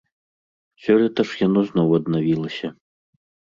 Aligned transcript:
Сёлета 0.85 1.21
ж 1.33 1.43
яно 1.47 1.61
зноў 1.69 1.95
аднавілася. 2.01 2.67